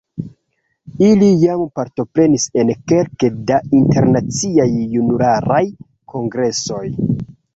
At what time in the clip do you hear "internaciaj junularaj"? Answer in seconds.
3.81-5.63